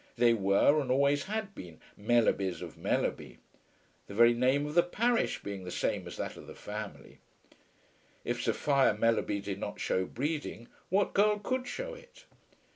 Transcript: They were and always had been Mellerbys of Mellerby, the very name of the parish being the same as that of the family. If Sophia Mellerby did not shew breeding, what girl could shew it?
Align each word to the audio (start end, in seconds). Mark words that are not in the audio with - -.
They 0.15 0.33
were 0.33 0.81
and 0.81 0.89
always 0.89 1.25
had 1.25 1.53
been 1.53 1.79
Mellerbys 1.95 2.63
of 2.63 2.75
Mellerby, 2.75 3.37
the 4.07 4.15
very 4.15 4.33
name 4.33 4.65
of 4.65 4.73
the 4.73 4.81
parish 4.81 5.43
being 5.43 5.63
the 5.63 5.69
same 5.69 6.07
as 6.07 6.17
that 6.17 6.37
of 6.37 6.47
the 6.47 6.55
family. 6.55 7.19
If 8.25 8.41
Sophia 8.41 8.95
Mellerby 8.99 9.41
did 9.41 9.59
not 9.59 9.79
shew 9.79 10.07
breeding, 10.07 10.69
what 10.89 11.13
girl 11.13 11.37
could 11.37 11.67
shew 11.67 11.93
it? 11.93 12.25